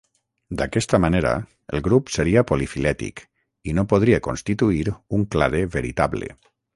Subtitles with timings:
[0.59, 1.33] D'aquesta manera
[1.79, 3.21] el grup seria polifilètic
[3.73, 4.81] i no podria constituir
[5.19, 6.31] un clade veritable.